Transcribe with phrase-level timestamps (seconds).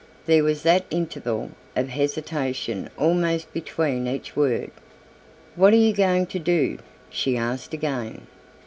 [0.25, 4.71] There was that interval of hesitation almost between each word.
[5.55, 6.79] "What are you going to do?"
[7.11, 8.25] she asked again.